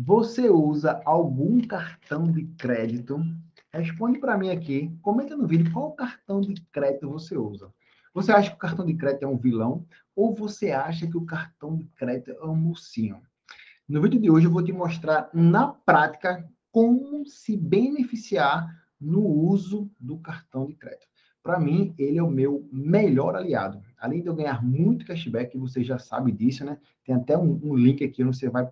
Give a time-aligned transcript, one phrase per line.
[0.00, 3.20] Você usa algum cartão de crédito?
[3.72, 7.74] Responde para mim aqui, comenta no vídeo qual cartão de crédito você usa.
[8.14, 9.84] Você acha que o cartão de crédito é um vilão
[10.14, 13.20] ou você acha que o cartão de crédito é um mocinho?
[13.88, 18.68] No vídeo de hoje eu vou te mostrar na prática como se beneficiar
[19.00, 21.08] no uso do cartão de crédito.
[21.42, 23.82] Para mim, ele é o meu melhor aliado.
[23.98, 26.78] Além de eu ganhar muito cashback, você já sabe disso, né?
[27.04, 28.64] Tem até um, um link aqui onde você vai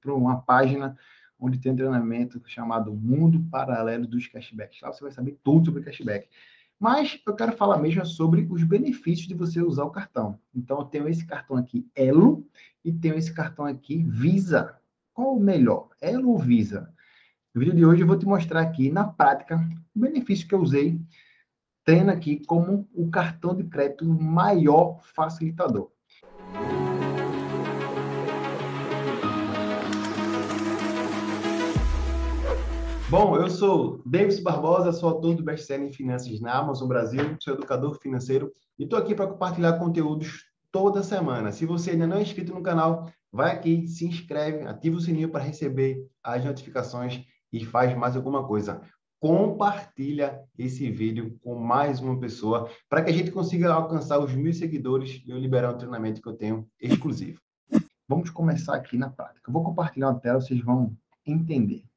[0.00, 0.96] para uma página
[1.38, 4.80] onde tem um treinamento chamado Mundo Paralelo dos Cashbacks.
[4.80, 6.28] Lá você vai saber tudo sobre cashback.
[6.78, 10.38] Mas eu quero falar mesmo sobre os benefícios de você usar o cartão.
[10.54, 12.46] Então, eu tenho esse cartão aqui, Elo,
[12.84, 14.76] e tenho esse cartão aqui, Visa.
[15.12, 16.92] Qual o melhor, Elo ou Visa?
[17.52, 19.56] No vídeo de hoje eu vou te mostrar aqui, na prática,
[19.94, 21.00] o benefício que eu usei,
[21.84, 25.90] tendo aqui como o cartão de crédito maior facilitador.
[33.10, 37.54] Bom, eu sou Davis Barbosa, sou autor do best-seller em finanças na Amazon Brasil, sou
[37.54, 41.50] educador financeiro e estou aqui para compartilhar conteúdos toda semana.
[41.50, 45.30] Se você ainda não é inscrito no canal, vai aqui, se inscreve, ativa o sininho
[45.30, 48.82] para receber as notificações e faz mais alguma coisa.
[49.18, 54.52] Compartilha esse vídeo com mais uma pessoa para que a gente consiga alcançar os mil
[54.52, 57.40] seguidores e eu liberar um treinamento que eu tenho exclusivo.
[58.06, 59.48] Vamos começar aqui na prática.
[59.48, 60.94] Eu vou compartilhar uma tela, vocês vão
[61.24, 61.88] entender.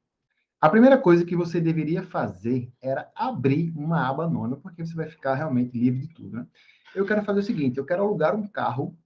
[0.62, 5.08] A primeira coisa que você deveria fazer era abrir uma aba nona, porque você vai
[5.08, 6.46] ficar realmente livre de tudo, né?
[6.94, 8.96] Eu quero fazer o seguinte, eu quero alugar um carro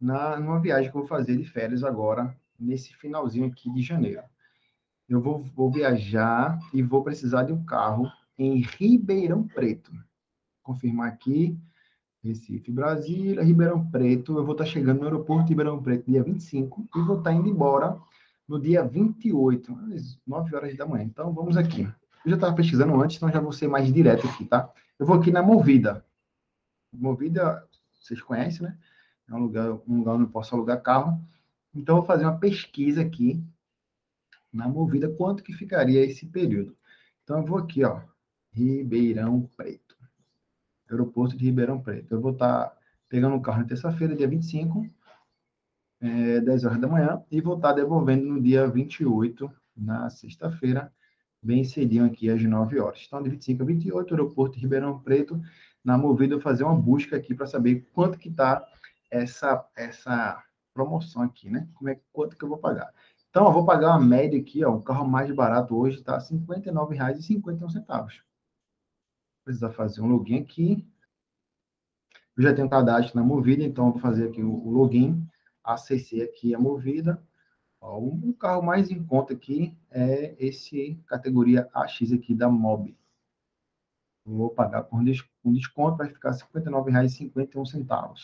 [0.00, 4.22] na numa viagem que eu vou fazer de férias agora, nesse finalzinho aqui de janeiro.
[5.08, 8.08] Eu vou, vou viajar e vou precisar de um carro
[8.38, 9.90] em Ribeirão Preto.
[10.62, 11.58] Confirmar aqui,
[12.22, 14.38] Recife, Brasília, Ribeirão Preto.
[14.38, 17.48] Eu vou estar chegando no aeroporto de Ribeirão Preto dia 25 e vou estar indo
[17.48, 18.00] embora
[18.52, 21.04] no dia 28, às 9 horas da manhã.
[21.04, 21.84] Então, vamos aqui.
[22.22, 24.70] Eu já estava pesquisando antes, então já vou ser mais direto aqui, tá?
[24.98, 26.04] Eu vou aqui na Movida.
[26.92, 27.66] Movida,
[27.98, 28.76] vocês conhecem, né?
[29.26, 31.18] É um lugar, um lugar onde eu posso alugar carro.
[31.74, 33.42] Então, vou fazer uma pesquisa aqui
[34.52, 36.76] na Movida, quanto que ficaria esse período.
[37.24, 38.02] Então, eu vou aqui, ó,
[38.52, 39.96] Ribeirão Preto.
[40.90, 42.12] Aeroporto de Ribeirão Preto.
[42.12, 44.86] Eu vou estar tá pegando o carro na terça-feira, dia 25,
[46.02, 50.92] é, 10 horas da manhã, e vou estar devolvendo no dia 28, na sexta-feira,
[51.40, 53.04] bem cedinho aqui, às 9 horas.
[53.06, 55.40] Então, de 25 a 28, aeroporto Ribeirão Preto,
[55.84, 58.66] na Movida, fazer uma busca aqui para saber quanto que está
[59.10, 60.42] essa, essa
[60.74, 61.68] promoção aqui, né?
[61.74, 62.92] Como é, quanto que eu vou pagar.
[63.30, 66.24] Então, eu vou pagar uma média aqui, ó, o carro mais barato hoje está R$
[66.24, 68.20] 59,51.
[69.44, 70.86] Precisa fazer um login aqui.
[72.36, 75.26] Eu já tenho cadastro na Movida, então vou fazer aqui o login
[75.64, 77.22] acessei aqui a movida.
[77.80, 82.96] Ó, o carro mais em conta aqui é esse categoria AX aqui da MOB.
[84.24, 85.04] Vou pagar por um
[85.52, 88.14] desconto, vai ficar R$ 59,51.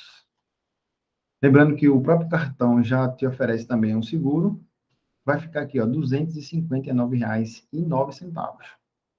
[1.42, 4.60] Lembrando que o próprio cartão já te oferece também um seguro.
[5.24, 8.56] Vai ficar aqui, ó, R$ 259,09.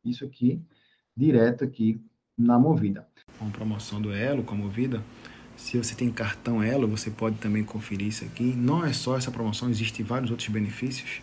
[0.04, 0.62] Isso aqui,
[1.16, 2.04] direto aqui
[2.38, 3.08] na Movida.
[3.38, 5.04] Com promoção do Elo com a Movida,
[5.60, 8.44] se você tem cartão Elo, você pode também conferir isso aqui.
[8.44, 11.22] Não é só essa promoção, existem vários outros benefícios.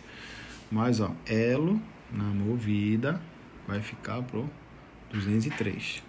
[0.71, 1.81] Mas, ó, Elo
[2.11, 3.19] na movida
[3.67, 4.49] vai ficar pro
[5.11, 6.01] 203.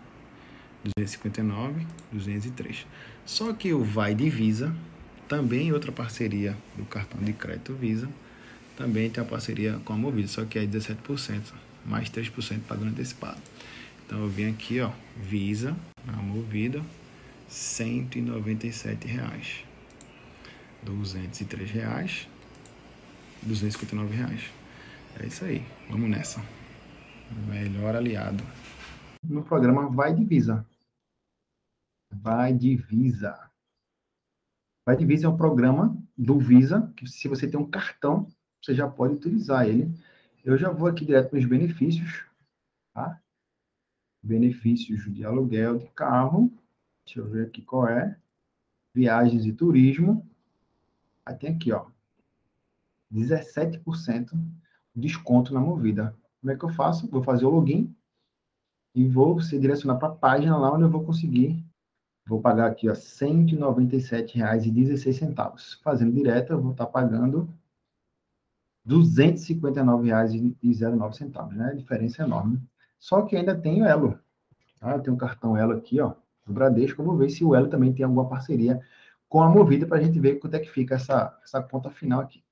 [0.96, 2.86] 259, 203.
[3.24, 4.74] Só que o Vai de Visa,
[5.26, 8.08] também outra parceria do cartão de crédito Visa,
[8.76, 11.52] também tem a parceria com a Movida, só que é 17%,
[11.84, 13.40] mais 3% pagando antecipado.
[14.06, 16.80] Então eu vim aqui, ó, Visa, na Movida,
[17.48, 19.64] 197 reais.
[20.82, 22.28] 203 reais.
[23.42, 24.50] 259 reais.
[25.20, 25.62] É isso aí.
[25.90, 26.40] Vamos nessa.
[27.48, 28.44] Melhor aliado.
[29.24, 30.66] No programa Vai Divisa.
[32.12, 33.50] Vai Divisa.
[34.86, 38.26] Vai Divisa é um programa do Visa, que se você tem um cartão,
[38.62, 39.92] você já pode utilizar ele.
[40.44, 42.24] Eu já vou aqui direto para os benefícios,
[42.94, 43.20] tá?
[44.22, 46.50] Benefícios de aluguel de carro.
[47.08, 48.18] Deixa eu ver aqui qual é.
[48.92, 50.28] Viagens e turismo.
[51.24, 51.86] Aí tem aqui, ó.
[53.10, 54.38] 17%
[54.94, 56.14] desconto na movida.
[56.38, 57.08] Como é que eu faço?
[57.08, 57.96] Vou fazer o login
[58.94, 61.64] e vou se direcionar para a página lá onde eu vou conseguir.
[62.26, 65.80] Vou pagar aqui, ó, R$ 197,16.
[65.82, 67.48] Fazendo direto, eu vou estar pagando
[68.84, 71.70] R$ 259,09, né?
[71.70, 72.60] A diferença é enorme.
[72.98, 74.18] Só que ainda tenho Elo.
[74.78, 74.92] Tá?
[74.92, 76.14] Eu tenho um cartão Elo aqui, ó
[76.48, 77.00] do Bradesco.
[77.00, 78.80] Eu vou ver se o Elo também tem alguma parceria
[79.28, 82.20] com a Movida para a gente ver quanto é que fica essa, essa conta final
[82.20, 82.42] aqui.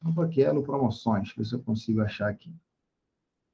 [0.00, 2.54] Vamos aqui, Elo Promoções, ver se eu consigo achar aqui.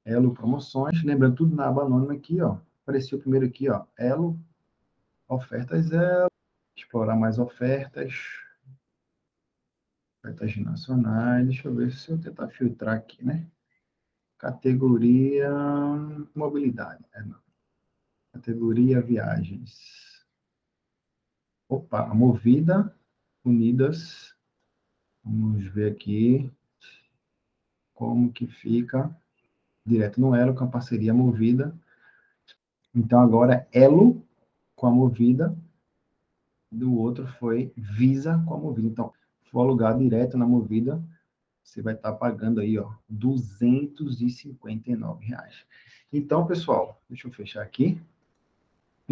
[0.05, 2.59] Elo Promoções, lembrando tudo na aba anônima aqui, ó.
[2.83, 4.37] Apareceu primeiro aqui, ó, Elo,
[5.29, 6.27] ofertas Elo,
[6.77, 8.13] explorar mais ofertas,
[10.19, 13.47] ofertas nacionais, deixa eu ver se eu tentar filtrar aqui, né?
[14.37, 15.49] Categoria
[16.35, 17.41] mobilidade, é, não.
[18.33, 20.25] Categoria viagens.
[21.69, 22.97] Opa, movida,
[23.45, 24.35] unidas.
[25.23, 26.51] Vamos ver aqui
[27.95, 29.15] como que fica
[29.85, 31.79] direto no Elo com a parceria movida.
[32.95, 34.25] Então, agora Elo
[34.75, 35.55] com a movida,
[36.71, 38.89] do outro foi Visa com a movida.
[38.89, 39.13] Então,
[39.51, 41.03] for alugar direto na movida,
[41.63, 45.65] você vai estar pagando aí, ó, 259 reais.
[46.13, 48.01] Então, pessoal, deixa eu fechar aqui.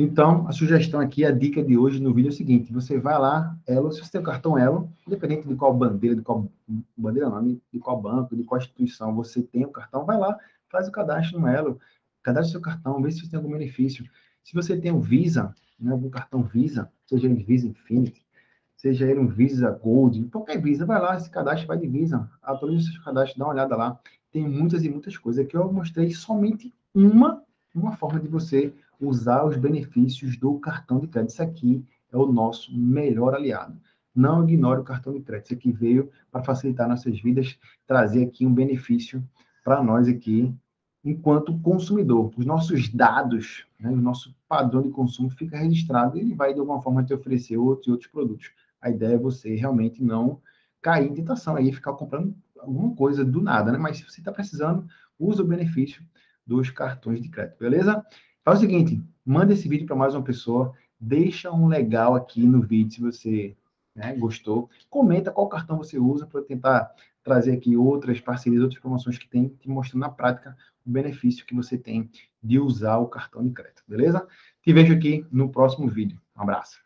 [0.03, 3.19] Então, a sugestão aqui, a dica de hoje no vídeo é o seguinte: você vai
[3.19, 6.51] lá, Elo, se você tem o cartão Elo, independente de qual bandeira, de qual
[6.97, 10.39] bandeira não, de qual banco, de qual instituição você tem o cartão, vai lá,
[10.71, 11.79] faz o cadastro no Elo,
[12.23, 14.07] cadastre seu cartão, vê se você tem algum benefício.
[14.43, 18.25] Se você tem um Visa, né, algum cartão Visa, seja ele Visa Infinity,
[18.79, 22.89] seja ele um Visa Gold, qualquer Visa, vai lá, se cadastre, vai de Visa, atualize
[22.89, 24.01] o seu cadastro, dá uma olhada lá.
[24.33, 27.43] Tem muitas e muitas coisas que eu mostrei somente uma,
[27.75, 31.33] uma forma de você usar os benefícios do cartão de crédito.
[31.33, 33.81] Isso aqui é o nosso melhor aliado.
[34.15, 35.47] Não ignore o cartão de crédito.
[35.47, 39.23] Isso aqui veio para facilitar nossas vidas, trazer aqui um benefício
[39.65, 40.53] para nós aqui,
[41.05, 42.33] enquanto consumidor.
[42.37, 46.61] Os nossos dados, né, o nosso padrão de consumo fica registrado e ele vai, de
[46.61, 48.51] alguma forma, te oferecer outros e outros produtos.
[48.81, 50.41] A ideia é você realmente não
[50.83, 53.79] cair em tentação aí, ficar comprando alguma coisa do nada, né?
[53.79, 54.87] Mas se você está precisando,
[55.19, 56.03] usa o benefício
[56.47, 58.05] dos cartões de crédito, beleza?
[58.51, 62.61] Faz o seguinte, manda esse vídeo para mais uma pessoa, deixa um legal aqui no
[62.61, 63.57] vídeo se você
[63.95, 64.69] né, gostou.
[64.89, 66.93] Comenta qual cartão você usa para tentar
[67.23, 71.55] trazer aqui outras parcerias, outras promoções que tem, te mostrando na prática o benefício que
[71.55, 72.11] você tem
[72.43, 74.27] de usar o cartão de crédito, beleza?
[74.65, 76.21] Te vejo aqui no próximo vídeo.
[76.37, 76.81] Um abraço.